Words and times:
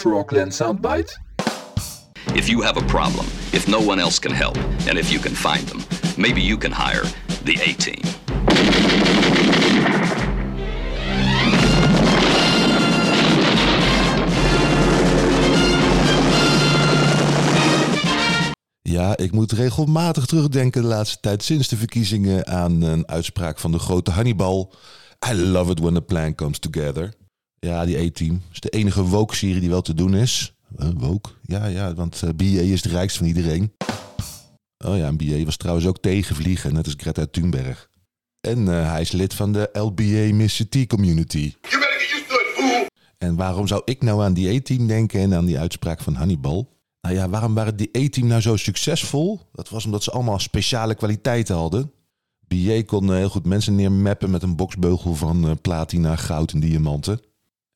Frogland 0.00 0.54
soundbite? 0.54 1.18
If 2.34 2.48
you 2.48 2.62
have 2.62 2.78
a 2.78 2.84
problem, 2.84 3.26
if 3.52 3.66
no 3.66 3.80
one 3.80 4.00
else 4.00 4.18
can 4.18 4.32
help, 4.32 4.56
and 4.88 4.98
if 4.98 5.10
you 5.10 5.20
can 5.20 5.34
find 5.34 5.68
them, 5.68 5.80
maybe 6.16 6.40
you 6.40 6.56
can 6.58 6.72
hire 6.72 7.04
the 7.44 7.60
A 7.68 7.74
Team. 7.76 8.00
Ja, 18.82 19.16
ik 19.16 19.32
moet 19.32 19.52
regelmatig 19.52 20.26
terugdenken 20.26 20.82
de 20.82 20.88
laatste 20.88 21.18
tijd 21.20 21.42
sinds 21.42 21.68
de 21.68 21.76
verkiezingen 21.76 22.46
aan 22.46 22.82
een 22.82 23.08
uitspraak 23.08 23.58
van 23.58 23.72
de 23.72 23.78
grote 23.78 24.10
Hannibal. 24.10 24.72
I 25.30 25.34
love 25.34 25.70
it 25.70 25.80
when 25.80 25.94
the 25.94 26.02
plan 26.02 26.34
comes 26.34 26.58
together. 26.58 27.18
Ja, 27.66 27.84
die 27.84 27.98
A-team 27.98 28.42
is 28.52 28.60
de 28.60 28.68
enige 28.68 29.02
woke-serie 29.02 29.60
die 29.60 29.68
wel 29.68 29.82
te 29.82 29.94
doen 29.94 30.14
is. 30.14 30.54
Uh, 30.78 30.88
woke? 30.96 31.30
Ja, 31.42 31.66
ja, 31.66 31.94
want 31.94 32.22
uh, 32.24 32.30
BA 32.30 32.44
is 32.44 32.82
de 32.82 32.88
rijkste 32.88 33.18
van 33.18 33.26
iedereen. 33.26 33.72
Oh 34.84 34.96
ja, 34.96 35.06
en 35.06 35.16
BA 35.16 35.44
was 35.44 35.56
trouwens 35.56 35.86
ook 35.86 35.98
tegen 35.98 36.36
vliegen, 36.36 36.74
net 36.74 36.84
als 36.84 36.94
Greta 36.96 37.26
Thunberg. 37.30 37.88
En 38.40 38.58
uh, 38.58 38.90
hij 38.90 39.00
is 39.00 39.12
lid 39.12 39.34
van 39.34 39.52
de 39.52 39.68
LBA. 39.72 40.46
T 40.68 40.86
community. 40.86 41.54
En 43.18 43.36
waarom 43.36 43.66
zou 43.66 43.82
ik 43.84 44.02
nou 44.02 44.22
aan 44.22 44.34
die 44.34 44.56
A-team 44.56 44.86
denken 44.86 45.20
en 45.20 45.34
aan 45.34 45.46
die 45.46 45.58
uitspraak 45.58 46.00
van 46.00 46.14
Hannibal? 46.14 46.78
Nou 47.00 47.14
ja, 47.14 47.28
waarom 47.28 47.54
waren 47.54 47.76
die 47.76 47.90
A-team 47.98 48.26
nou 48.26 48.40
zo 48.40 48.56
succesvol? 48.56 49.40
Dat 49.52 49.68
was 49.68 49.84
omdat 49.84 50.02
ze 50.02 50.10
allemaal 50.10 50.38
speciale 50.38 50.94
kwaliteiten 50.94 51.56
hadden. 51.56 51.92
BA 52.48 52.82
kon 52.86 53.14
heel 53.14 53.28
goed 53.28 53.46
mensen 53.46 53.74
neermappen 53.74 54.30
met 54.30 54.42
een 54.42 54.56
boksbeugel 54.56 55.14
van 55.14 55.58
platina, 55.60 56.16
goud 56.16 56.52
en 56.52 56.60
diamanten. 56.60 57.20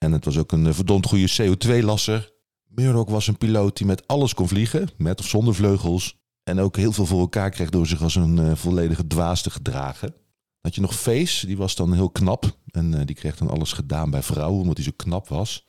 En 0.04 0.12
het 0.12 0.24
was 0.24 0.38
ook 0.38 0.52
een 0.52 0.66
uh, 0.66 0.72
verdomd 0.72 1.06
goede 1.06 1.30
CO2-lasser. 1.42 2.32
Murdoch 2.68 3.08
was 3.08 3.26
een 3.26 3.38
piloot 3.38 3.76
die 3.76 3.86
met 3.86 4.06
alles 4.06 4.34
kon 4.34 4.48
vliegen, 4.48 4.88
met 4.96 5.20
of 5.20 5.28
zonder 5.28 5.54
vleugels. 5.54 6.16
En 6.42 6.58
ook 6.58 6.76
heel 6.76 6.92
veel 6.92 7.06
voor 7.06 7.20
elkaar 7.20 7.50
kreeg 7.50 7.70
door 7.70 7.86
zich 7.86 8.02
als 8.02 8.14
een 8.14 8.36
uh, 8.36 8.54
volledige 8.54 9.06
dwaas 9.06 9.42
te 9.42 9.50
gedragen. 9.50 10.14
Had 10.60 10.74
je 10.74 10.80
nog 10.80 10.94
Face, 10.94 11.46
die 11.46 11.56
was 11.56 11.74
dan 11.74 11.92
heel 11.92 12.10
knap. 12.10 12.58
En 12.70 13.06
die 13.06 13.14
kreeg 13.14 13.36
dan 13.36 13.50
alles 13.50 13.72
gedaan 13.72 14.10
bij 14.10 14.22
vrouwen, 14.22 14.60
omdat 14.60 14.76
hij 14.76 14.86
zo 14.86 14.92
knap 14.96 15.28
was. 15.28 15.66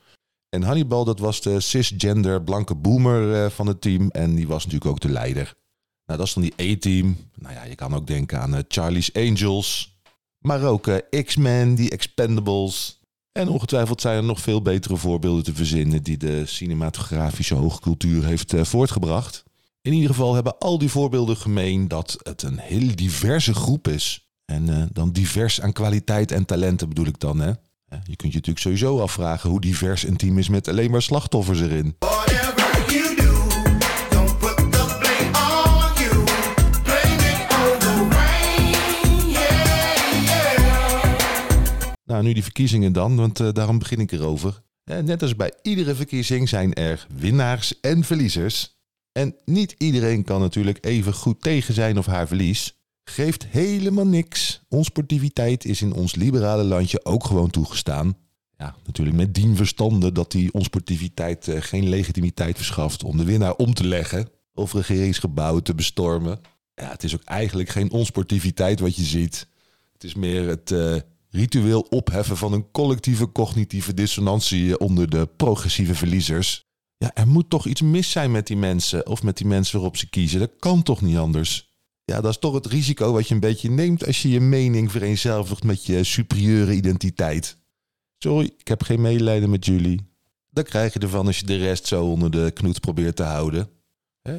En 0.49 0.63
Hannibal, 0.63 1.05
dat 1.05 1.19
was 1.19 1.41
de 1.41 1.59
cisgender 1.59 2.43
blanke 2.43 2.75
boomer 2.75 3.51
van 3.51 3.67
het 3.67 3.81
team. 3.81 4.09
En 4.09 4.35
die 4.35 4.47
was 4.47 4.63
natuurlijk 4.63 4.91
ook 4.91 4.99
de 4.99 5.09
leider. 5.09 5.53
Nou, 6.05 6.19
dat 6.19 6.27
is 6.27 6.33
dan 6.33 6.43
die 6.43 6.73
A-team. 6.73 7.17
Nou 7.35 7.53
ja, 7.53 7.63
je 7.63 7.75
kan 7.75 7.93
ook 7.93 8.07
denken 8.07 8.41
aan 8.41 8.63
Charlie's 8.67 9.13
Angels. 9.13 9.99
Maar 10.39 10.63
ook 10.63 11.01
X-Men, 11.23 11.75
die 11.75 11.89
Expendables. 11.89 12.99
En 13.37 13.49
ongetwijfeld 13.49 14.01
zijn 14.01 14.17
er 14.17 14.23
nog 14.23 14.39
veel 14.39 14.61
betere 14.61 14.97
voorbeelden 14.97 15.43
te 15.43 15.53
verzinnen... 15.53 16.03
die 16.03 16.17
de 16.17 16.45
cinematografische 16.45 17.55
hoogcultuur 17.55 18.25
heeft 18.25 18.53
voortgebracht. 18.57 19.43
In 19.81 19.93
ieder 19.93 20.09
geval 20.09 20.33
hebben 20.33 20.57
al 20.57 20.77
die 20.77 20.89
voorbeelden 20.89 21.37
gemeen 21.37 21.87
dat 21.87 22.17
het 22.23 22.41
een 22.41 22.59
heel 22.59 22.95
diverse 22.95 23.53
groep 23.53 23.87
is. 23.87 24.29
En 24.45 24.89
dan 24.93 25.11
divers 25.11 25.61
aan 25.61 25.73
kwaliteit 25.73 26.31
en 26.31 26.45
talenten 26.45 26.87
bedoel 26.87 27.05
ik 27.05 27.19
dan, 27.19 27.39
hè. 27.39 27.51
Je 28.03 28.15
kunt 28.15 28.31
je 28.31 28.37
natuurlijk 28.37 28.59
sowieso 28.59 28.99
afvragen 28.99 29.49
hoe 29.49 29.61
divers 29.61 30.03
een 30.03 30.17
team 30.17 30.37
is 30.37 30.49
met 30.49 30.67
alleen 30.67 30.91
maar 30.91 31.01
slachtoffers 31.01 31.61
erin. 31.61 31.95
Nu 42.25 42.33
die 42.33 42.43
verkiezingen 42.43 42.93
dan, 42.93 43.15
want 43.15 43.39
uh, 43.39 43.51
daarom 43.51 43.79
begin 43.79 43.99
ik 43.99 44.11
erover. 44.11 44.61
Eh, 44.83 44.97
net 44.97 45.21
als 45.21 45.35
bij 45.35 45.53
iedere 45.61 45.95
verkiezing 45.95 46.49
zijn 46.49 46.73
er 46.73 47.07
winnaars 47.15 47.79
en 47.79 48.03
verliezers. 48.03 48.77
En 49.11 49.35
niet 49.45 49.75
iedereen 49.77 50.23
kan 50.23 50.41
natuurlijk 50.41 50.85
even 50.85 51.13
goed 51.13 51.41
tegen 51.41 51.73
zijn 51.73 51.97
of 51.97 52.05
haar 52.05 52.27
verlies. 52.27 52.77
Geeft 53.03 53.45
helemaal 53.45 54.07
niks. 54.07 54.61
Onsportiviteit 54.69 55.65
is 55.65 55.81
in 55.81 55.93
ons 55.93 56.15
liberale 56.15 56.63
landje 56.63 57.05
ook 57.05 57.25
gewoon 57.25 57.49
toegestaan. 57.49 58.17
Ja, 58.57 58.75
natuurlijk 58.85 59.17
met 59.17 59.33
dien 59.33 59.55
verstande 59.55 60.11
dat 60.11 60.31
die 60.31 60.53
onsportiviteit 60.53 61.47
uh, 61.47 61.61
geen 61.61 61.89
legitimiteit 61.89 62.55
verschaft 62.55 63.03
om 63.03 63.17
de 63.17 63.23
winnaar 63.23 63.55
om 63.55 63.73
te 63.73 63.87
leggen 63.87 64.29
of 64.53 64.73
regeringsgebouwen 64.73 65.63
te 65.63 65.75
bestormen. 65.75 66.39
Ja, 66.75 66.89
het 66.89 67.03
is 67.03 67.15
ook 67.15 67.23
eigenlijk 67.23 67.69
geen 67.69 67.91
onsportiviteit 67.91 68.79
wat 68.79 68.95
je 68.95 69.03
ziet. 69.03 69.47
Het 69.93 70.03
is 70.03 70.13
meer 70.13 70.47
het 70.47 70.71
ritueel 71.35 71.81
opheffen 71.81 72.37
van 72.37 72.53
een 72.53 72.71
collectieve 72.71 73.31
cognitieve 73.31 73.93
dissonantie 73.93 74.79
onder 74.79 75.09
de 75.09 75.29
progressieve 75.37 75.95
verliezers. 75.95 76.63
Ja, 76.97 77.11
er 77.13 77.27
moet 77.27 77.49
toch 77.49 77.65
iets 77.65 77.81
mis 77.81 78.11
zijn 78.11 78.31
met 78.31 78.47
die 78.47 78.57
mensen 78.57 79.07
of 79.07 79.23
met 79.23 79.37
die 79.37 79.47
mensen 79.47 79.75
waarop 79.75 79.97
ze 79.97 80.09
kiezen. 80.09 80.39
Dat 80.39 80.55
kan 80.59 80.83
toch 80.83 81.01
niet 81.01 81.17
anders? 81.17 81.73
Ja, 82.03 82.21
dat 82.21 82.31
is 82.31 82.37
toch 82.37 82.53
het 82.53 82.65
risico 82.65 83.11
wat 83.11 83.27
je 83.27 83.33
een 83.33 83.39
beetje 83.39 83.69
neemt 83.69 84.05
als 84.05 84.21
je 84.21 84.29
je 84.29 84.39
mening 84.39 84.91
vereenzelvigt 84.91 85.63
met 85.63 85.85
je 85.85 86.03
superieure 86.03 86.73
identiteit. 86.73 87.57
Sorry, 88.17 88.53
ik 88.57 88.67
heb 88.67 88.83
geen 88.83 89.01
medelijden 89.01 89.49
met 89.49 89.65
jullie. 89.65 90.13
Dat 90.49 90.67
krijg 90.67 90.93
je 90.93 90.99
ervan 90.99 91.25
als 91.25 91.39
je 91.39 91.45
de 91.45 91.57
rest 91.57 91.87
zo 91.87 92.05
onder 92.05 92.31
de 92.31 92.51
knoet 92.53 92.79
probeert 92.79 93.15
te 93.15 93.23
houden. 93.23 93.69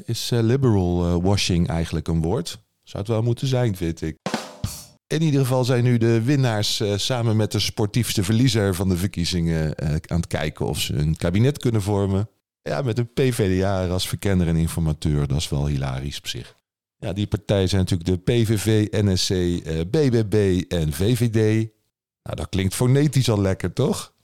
Is 0.05 0.31
uh, 0.33 0.41
liberal 0.43 1.07
uh, 1.07 1.25
washing 1.25 1.69
eigenlijk 1.69 2.09
een 2.09 2.23
woord? 2.23 2.49
Zou 2.83 2.99
het 2.99 3.13
wel 3.13 3.23
moeten 3.23 3.47
zijn, 3.47 3.77
vind 3.77 4.03
ik. 4.03 4.26
In 5.09 5.23
ieder 5.23 5.41
geval 5.41 5.65
zijn 5.65 5.85
nu 5.85 5.99
de 5.99 6.23
winnaars 6.23 6.81
uh, 6.81 6.93
samen 6.97 7.37
met 7.37 7.53
de 7.53 7.59
sportiefste 7.59 8.25
verliezer 8.25 8.75
van 8.75 8.89
de 8.89 8.97
verkiezingen 8.97 9.79
aan 10.09 10.17
het 10.17 10.27
kijken 10.27 10.67
of 10.67 10.81
ze 10.81 10.95
een 10.95 11.17
kabinet 11.17 11.59
kunnen 11.59 11.83
vormen. 11.83 12.29
Ja, 12.63 12.83
met 12.83 12.99
een 12.99 13.13
PvdA 13.13 13.87
als 13.87 14.09
verkenner 14.09 14.49
en 14.49 14.57
informateur, 14.57 15.27
dat 15.27 15.39
is 15.39 15.49
wel 15.49 15.67
hilarisch 15.67 16.19
op 16.19 16.27
zich. 16.27 16.57
Ja, 16.99 17.13
die 17.13 17.27
partijen 17.27 17.69
zijn 17.69 17.81
natuurlijk 17.81 18.09
de 18.27 18.33
PVV, 18.33 18.89
NSC, 18.91 19.31
BBB 19.91 20.63
en 20.69 20.93
VVD. 20.93 21.69
Nou, 22.23 22.37
dat 22.37 22.49
klinkt 22.49 22.75
fonetisch 22.75 23.31
al 23.31 23.41
lekker, 23.41 23.73
toch? 23.73 24.15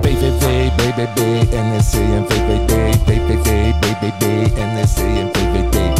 PVV, 0.00 0.70
BBB, 0.76 1.18
NSC 1.50 1.94
en 1.94 2.24
VVD. 2.28 3.04
PVV, 3.04 3.72
BBB, 3.80 4.22
NSC 4.56 4.98
en. 4.98 5.99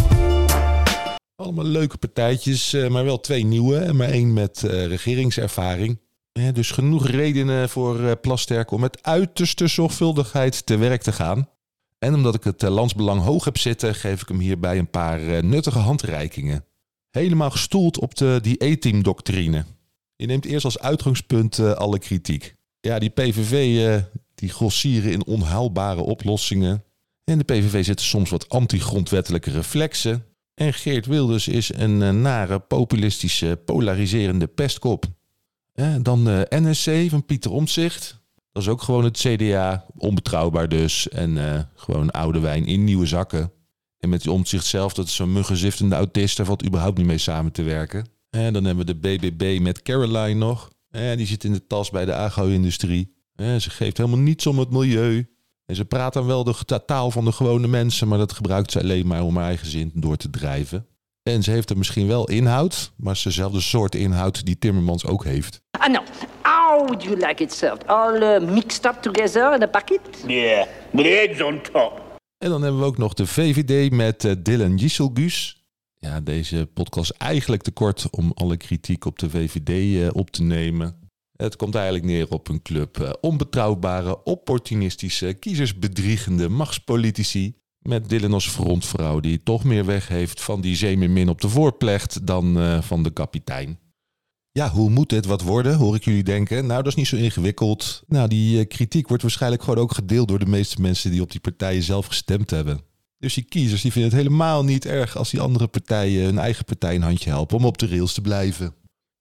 Allemaal 1.41 1.65
leuke 1.65 1.97
partijtjes, 1.97 2.75
uh, 2.75 2.89
maar 2.89 3.05
wel 3.05 3.21
twee 3.21 3.45
nieuwe 3.45 3.79
en 3.79 3.97
maar 3.97 4.09
één 4.09 4.33
met 4.33 4.63
uh, 4.65 4.87
regeringservaring. 4.87 5.99
Dus 6.53 6.71
genoeg 6.71 7.07
redenen 7.07 7.69
voor 7.69 8.01
uh, 8.01 8.13
Plasterk 8.21 8.71
om 8.71 8.81
met 8.81 9.03
uiterste 9.03 9.67
zorgvuldigheid 9.67 10.67
te 10.67 10.77
werk 10.77 11.03
te 11.03 11.13
gaan. 11.13 11.49
En 11.99 12.15
omdat 12.15 12.35
ik 12.35 12.45
het 12.45 12.63
landsbelang 12.63 13.23
hoog 13.23 13.45
heb 13.45 13.59
zitten, 13.59 13.95
geef 13.95 14.23
ik 14.23 14.29
hem 14.29 14.39
hierbij 14.39 14.79
een 14.79 14.91
paar 14.91 15.45
nuttige 15.45 15.79
handreikingen. 15.79 16.65
Helemaal 17.11 17.51
gestoeld 17.51 17.99
op 17.99 18.15
de 18.15 18.39
die 18.43 18.65
E-team-doctrine. 18.65 19.65
Je 20.17 20.27
neemt 20.27 20.45
eerst 20.45 20.65
als 20.65 20.79
uitgangspunt 20.79 21.59
alle 21.59 21.99
kritiek. 21.99 22.55
Ja, 22.81 22.99
die 22.99 23.11
PVV 23.11 24.01
die 24.35 24.49
grossieren 24.49 25.13
in 25.13 25.27
onhaalbare 25.27 26.01
oplossingen. 26.01 26.85
En 27.25 27.39
de 27.39 27.45
PVV 27.45 27.85
zitten 27.85 28.07
soms 28.07 28.31
wat 28.31 28.49
anti-grondwettelijke 28.49 29.51
reflexen. 29.51 30.25
En 30.61 30.75
Geert 30.75 31.07
Wilders 31.07 31.49
is 31.49 31.75
een 31.75 32.01
uh, 32.01 32.11
nare, 32.11 32.59
populistische, 32.59 33.61
polariserende 33.65 34.47
pestkop. 34.47 35.05
dan 36.03 36.25
de 36.25 36.47
NSC 36.49 37.11
van 37.11 37.25
Pieter 37.25 37.51
Omtzigt. 37.51 38.21
Dat 38.53 38.63
is 38.63 38.69
ook 38.69 38.83
gewoon 38.83 39.05
het 39.05 39.19
CDA, 39.19 39.85
onbetrouwbaar 39.97 40.69
dus. 40.69 41.09
En 41.09 41.69
gewoon 41.75 42.11
oude 42.11 42.41
wijn 42.41 42.67
in 42.67 42.85
nieuwe 42.85 43.07
zakken. 43.07 43.53
En 43.99 44.09
met 44.09 44.23
die 44.23 44.33
Omtzigt 44.33 44.67
zelf, 44.67 44.93
dat 44.93 45.07
is 45.07 45.15
zo'n 45.15 45.33
muggenziftende 45.33 45.95
autist, 45.95 46.37
daar 46.37 46.47
valt 46.47 46.67
überhaupt 46.67 46.99
niet 46.99 47.07
mee 47.07 47.19
samen 47.19 47.53
te 47.53 47.63
werken. 47.63 48.07
En 48.31 48.53
dan 48.53 48.65
hebben 48.65 48.87
we 48.87 48.93
de 48.93 49.31
BBB 49.31 49.59
met 49.61 49.83
Caroline 49.83 50.39
nog. 50.39 50.71
En 50.91 51.17
die 51.17 51.27
zit 51.27 51.45
in 51.45 51.53
de 51.53 51.67
tas 51.67 51.91
bij 51.91 52.05
de 52.05 52.15
agro-industrie. 52.15 53.15
Ze 53.37 53.71
geeft 53.71 53.97
helemaal 53.97 54.19
niets 54.19 54.47
om 54.47 54.59
het 54.59 54.71
milieu. 54.71 55.29
En 55.71 55.77
ze 55.77 55.85
praat 55.85 56.13
dan 56.13 56.27
wel 56.27 56.45
de 56.45 56.85
taal 56.87 57.11
van 57.11 57.25
de 57.25 57.33
gewone 57.33 57.67
mensen, 57.67 58.09
maar 58.09 58.19
dat 58.19 58.33
gebruikt 58.33 58.73
ze 58.73 58.81
alleen 58.81 59.07
maar 59.07 59.23
om 59.23 59.37
haar 59.37 59.47
eigen 59.47 59.67
zin 59.67 59.91
door 59.95 60.17
te 60.17 60.31
drijven. 60.31 60.87
En 61.23 61.43
ze 61.43 61.51
heeft 61.51 61.71
er 61.71 61.79
misschien 61.79 62.07
wel 62.07 62.29
inhoud, 62.29 62.93
maar 62.97 63.17
ze 63.17 63.29
dezelfde 63.29 63.61
soort 63.61 63.95
inhoud 63.95 64.47
die 64.47 64.59
Timmermans 64.59 65.07
ook 65.07 65.25
heeft. 65.25 65.63
Ah 65.71 65.93
no, 65.93 66.03
how 66.43 66.87
would 66.87 67.03
you 67.03 67.17
like 67.17 67.43
it 67.43 67.53
served? 67.53 67.87
All 67.87 68.23
uh, 68.23 68.51
mixed 68.51 68.85
up 68.85 69.03
together 69.03 69.55
in 69.55 69.63
a 69.63 69.67
bucket? 69.67 70.01
Yeah, 70.27 70.67
with 70.91 71.07
eggs 71.07 71.43
on 71.43 71.61
top. 71.73 72.21
En 72.39 72.51
dan 72.51 72.63
hebben 72.63 72.81
we 72.81 72.87
ook 72.87 72.99
nog 72.99 73.15
de 73.15 73.27
VVD 73.27 73.93
met 73.93 74.25
uh, 74.25 74.33
Dylan 74.39 74.79
Gisselgus. 74.79 75.65
Ja, 75.99 76.21
deze 76.21 76.69
podcast 76.75 77.11
is 77.11 77.17
eigenlijk 77.17 77.63
te 77.63 77.71
kort 77.71 78.07
om 78.11 78.33
alle 78.35 78.57
kritiek 78.57 79.05
op 79.05 79.19
de 79.19 79.31
VVD 79.31 79.69
uh, 79.69 80.09
op 80.13 80.31
te 80.31 80.43
nemen. 80.43 81.00
Het 81.41 81.57
komt 81.57 81.75
eigenlijk 81.75 82.05
neer 82.05 82.31
op 82.31 82.49
een 82.49 82.63
club 82.63 82.99
uh, 82.99 83.11
onbetrouwbare, 83.21 84.25
opportunistische, 84.25 85.33
kiezersbedriegende 85.33 86.49
machtspolitici. 86.49 87.55
Met 87.79 88.09
Dylan 88.09 88.33
als 88.33 88.49
frontvrouw 88.49 89.21
die 89.21 89.43
toch 89.43 89.65
meer 89.65 89.85
weg 89.85 90.09
heeft 90.09 90.41
van 90.41 90.61
die 90.61 90.77
zeemermin 90.77 91.29
op 91.29 91.41
de 91.41 91.49
voorplecht 91.49 92.27
dan 92.27 92.59
uh, 92.59 92.83
van 92.83 93.03
de 93.03 93.11
kapitein. 93.11 93.79
Ja, 94.53 94.71
hoe 94.71 94.91
moet 94.91 95.09
dit 95.09 95.27
wat 95.27 95.43
worden, 95.43 95.77
hoor 95.77 95.95
ik 95.95 96.05
jullie 96.05 96.23
denken? 96.23 96.67
Nou, 96.67 96.83
dat 96.83 96.93
is 96.93 96.95
niet 96.95 97.07
zo 97.07 97.17
ingewikkeld. 97.17 98.03
Nou, 98.07 98.29
die 98.29 98.59
eh, 98.59 98.69
kritiek 98.69 99.09
wordt 99.09 99.23
waarschijnlijk 99.23 99.63
gewoon 99.63 99.83
ook 99.83 99.95
gedeeld 99.95 100.29
door 100.29 100.39
de 100.39 100.47
meeste 100.47 100.81
mensen 100.81 101.11
die 101.11 101.23
op 101.23 101.31
die 101.31 101.41
partijen 101.41 101.83
zelf 101.83 102.07
gestemd 102.07 102.51
hebben. 102.51 102.81
Dus 103.19 103.35
die 103.35 103.45
kiezers 103.45 103.83
die 103.83 103.93
vinden 103.93 104.11
het 104.11 104.21
helemaal 104.21 104.65
niet 104.65 104.85
erg 104.85 105.17
als 105.17 105.31
die 105.31 105.41
andere 105.41 105.67
partijen 105.67 106.25
hun 106.25 106.39
eigen 106.39 106.65
partij 106.65 106.95
een 106.95 107.03
handje 107.03 107.31
helpen 107.31 107.57
om 107.57 107.65
op 107.65 107.79
de 107.79 107.87
rails 107.87 108.13
te 108.13 108.21
blijven. 108.21 108.75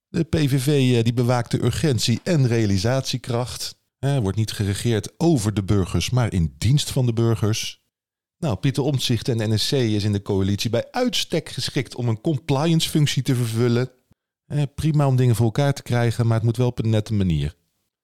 De 0.10 0.24
PVV 0.24 0.98
eh, 0.98 1.04
die 1.04 1.14
bewaakt 1.14 1.52
de 1.52 1.64
urgentie 1.64 2.20
en 2.24 2.48
realisatiekracht. 2.48 3.78
Wordt 4.00 4.38
niet 4.38 4.52
geregeerd 4.52 5.14
over 5.18 5.54
de 5.54 5.64
burgers, 5.64 6.10
maar 6.10 6.34
in 6.34 6.56
dienst 6.58 6.92
van 6.92 7.06
de 7.06 7.14
burgers. 7.14 7.82
Nou, 8.38 8.56
Pieter 8.56 8.84
Omtzigt 8.84 9.28
en 9.28 9.54
NSC 9.54 9.72
is 9.72 10.04
in 10.04 10.12
de 10.12 10.22
coalitie 10.22 10.70
bij 10.70 10.88
uitstek 10.92 11.50
geschikt 11.50 11.96
om 11.96 12.08
een 12.08 12.22
compliance 12.22 12.90
functie 12.90 13.24
te 13.24 13.36
vervullen. 13.36 13.92
Prima 14.76 15.08
om 15.08 15.16
dingen 15.16 15.36
voor 15.36 15.46
elkaar 15.46 15.74
te 15.74 15.82
krijgen, 15.82 16.28
maar 16.28 16.36
het 16.36 16.46
moet 16.46 16.58
wel 16.58 16.68
op 16.68 16.80
een 16.80 16.90
nette 16.90 17.14
manier. 17.14 17.56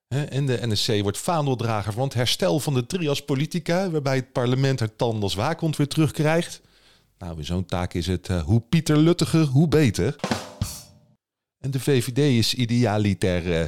En 0.08 0.46
de 0.46 0.60
NSC 0.62 1.02
wordt 1.02 1.18
vaandeldrager 1.18 1.94
van 1.94 2.04
het 2.04 2.14
herstel 2.14 2.60
van 2.60 2.74
de 2.74 2.86
trias 2.86 3.26
politica, 3.26 3.90
waarbij 3.90 4.16
het 4.16 4.32
parlement 4.32 4.80
haar 4.80 4.96
tand 4.96 5.24
als 5.24 5.36
waakhond 5.36 5.78
weer 5.78 5.88
terugkrijgt. 5.88 6.62
Nou, 7.18 7.38
in 7.38 7.46
zo'n 7.46 7.66
taak 7.66 7.94
is 7.94 8.08
het 8.08 8.30
eh, 8.30 8.44
hoe 8.44 8.60
Pieter 8.70 8.98
Luttiger, 8.98 9.46
hoe 9.46 9.68
beter. 9.68 10.16
En 11.66 11.72
de 11.72 11.80
VVD 11.80 12.18
is 12.18 12.54
idealitair 12.54 13.46
uh, 13.46 13.68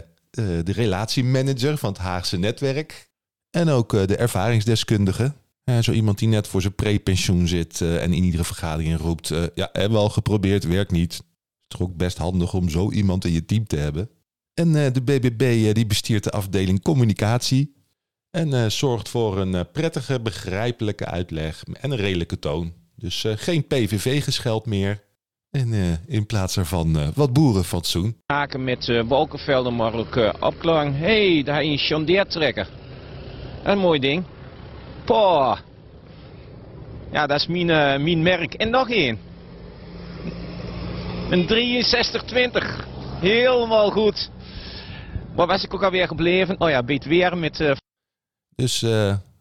de 0.63 0.71
relatiemanager 0.71 1.77
van 1.77 1.89
het 1.89 2.01
Haagse 2.01 2.37
netwerk. 2.37 3.09
En 3.49 3.69
ook 3.69 3.93
uh, 3.93 4.05
de 4.05 4.15
ervaringsdeskundige. 4.15 5.33
zo 5.81 5.91
iemand 5.91 6.17
die 6.17 6.27
net 6.27 6.47
voor 6.47 6.61
zijn 6.61 6.75
prepensioen 6.75 7.47
zit 7.47 7.81
en 7.81 8.13
in 8.13 8.23
iedere 8.23 8.43
vergadering 8.43 8.97
roept... 8.97 9.27
ja, 9.27 9.69
hebben 9.71 9.91
we 9.91 9.97
al 9.97 10.09
geprobeerd, 10.09 10.63
werkt 10.63 10.91
niet. 10.91 11.13
Het 11.13 11.21
is 11.21 11.77
toch 11.77 11.81
ook 11.81 11.95
best 11.95 12.17
handig 12.17 12.53
om 12.53 12.69
zo 12.69 12.91
iemand 12.91 13.25
in 13.25 13.31
je 13.31 13.45
team 13.45 13.67
te 13.67 13.77
hebben. 13.77 14.09
En 14.53 14.71
de 14.71 15.01
BBB 15.01 15.73
die 15.73 15.85
bestiert 15.85 16.23
de 16.23 16.31
afdeling 16.31 16.81
communicatie. 16.81 17.75
En 18.29 18.71
zorgt 18.71 19.09
voor 19.09 19.37
een 19.37 19.71
prettige, 19.71 20.19
begrijpelijke 20.19 21.05
uitleg 21.05 21.63
en 21.63 21.91
een 21.91 21.97
redelijke 21.97 22.39
toon. 22.39 22.73
Dus 22.95 23.25
geen 23.27 23.67
PVV-gescheld 23.67 24.65
meer, 24.65 25.06
en 25.51 25.73
uh, 25.73 25.93
in 26.05 26.25
plaats 26.25 26.55
daarvan 26.55 26.97
uh, 26.97 27.07
wat 27.15 27.33
boerenfatsoen. 27.33 28.21
Maken 28.25 28.63
met 28.63 28.87
uh, 28.87 29.03
wolkenvelden, 29.03 29.75
maar 29.75 29.93
ook 29.93 30.33
opklang. 30.39 30.97
Hé, 30.97 31.33
hey, 31.33 31.43
daar 31.43 31.63
is 31.63 31.89
een 31.89 32.25
trekker. 32.27 32.69
Een 33.63 33.77
mooi 33.77 33.99
ding. 33.99 34.23
Poh. 35.05 35.57
Ja, 37.11 37.27
dat 37.27 37.39
is 37.39 37.47
mijn, 37.47 37.65
mijn 38.03 38.21
merk. 38.21 38.53
En 38.53 38.69
nog 38.69 38.89
één. 38.89 39.19
Een 41.29 41.47
6320. 41.47 42.87
Helemaal 43.19 43.91
goed. 43.91 44.29
Waar 45.35 45.47
was 45.47 45.63
ik 45.63 45.73
ook 45.73 45.83
alweer 45.83 46.07
gebleven? 46.07 46.59
Oh 46.59 46.69
ja, 46.69 46.83
beet 46.83 47.05
weer 47.05 47.37
met... 47.37 47.75
Dus 48.55 48.85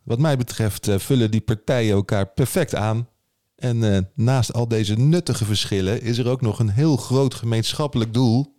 wat 0.05 0.19
mij 0.19 0.37
betreft 0.37 0.89
vullen 0.97 1.31
die 1.31 1.41
partijen 1.41 1.95
elkaar 1.95 2.27
perfect 2.27 2.75
aan. 2.75 3.09
En 3.57 3.77
uh, 3.77 3.99
naast 4.15 4.53
al 4.53 4.69
deze 4.69 4.95
nuttige 4.95 5.45
verschillen 5.45 6.03
is 6.03 6.19
er 6.19 6.29
ook 6.29 6.41
nog 6.41 6.59
een 6.59 6.69
heel 6.69 6.97
groot 6.97 7.35
gemeenschappelijk 7.35 8.15
doel. 8.15 8.55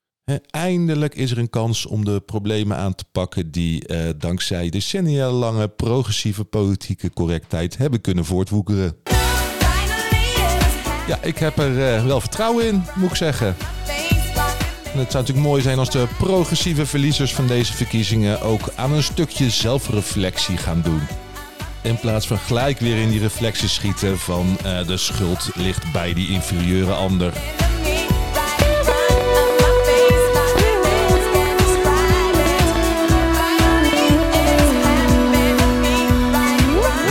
eindelijk 0.50 1.16
is 1.16 1.32
er 1.32 1.38
een 1.38 1.50
kans 1.50 1.86
om 1.86 2.06
de 2.06 2.20
problemen 2.20 2.78
aan 2.78 2.96
te 2.96 3.06
pakken 3.12 3.52
die 3.52 3.88
uh, 3.88 4.10
dankzij 4.18 4.70
decennia 4.70 5.32
lange 5.32 5.68
progressieve 5.68 6.44
politieke 6.44 7.10
correctheid 7.10 7.78
hebben 7.78 8.02
kunnen 8.02 8.26
voortwoekeren. 8.26 8.96
Ja, 11.08 11.22
ik 11.22 11.38
heb 11.38 11.58
er 11.58 11.98
uh, 11.98 12.06
wel 12.06 12.22
vertrouwen 12.22 12.68
in, 12.68 12.84
moet 12.96 13.10
ik 13.10 13.16
zeggen. 13.16 13.56
En 14.94 15.00
het 15.00 15.12
zou 15.12 15.24
natuurlijk 15.24 15.48
mooi 15.48 15.62
zijn 15.62 15.80
als 15.80 15.92
de 15.92 16.08
progressieve 16.18 16.86
verliezers 16.86 17.34
van 17.34 17.48
deze 17.48 17.74
verkiezingen 17.74 18.42
ook 18.42 18.72
aan 18.76 18.92
een 18.92 19.04
stukje 19.04 19.50
zelfreflectie 19.50 20.58
gaan 20.58 20.82
doen. 20.82 21.02
In 21.88 22.00
plaats 22.00 22.28
van 22.28 22.38
gelijk 22.38 22.80
weer 22.80 22.98
in 23.01 23.10
die 23.10 23.19
reflecties 23.19 23.74
schieten 23.74 24.19
van 24.19 24.57
uh, 24.66 24.88
de 24.88 24.98
schuld 24.98 25.50
ligt 25.56 25.92
bij 25.92 26.13
die 26.13 26.30
inferieure 26.30 26.94
ander. 26.94 27.34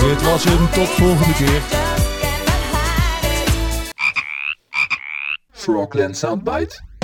Dit 0.00 0.22
was 0.22 0.44
hem, 0.44 0.70
tot 0.70 0.88
volgende 0.88 1.34
keer. 1.34 1.62
Frogland 5.50 6.16
Soundbite. 6.16 6.95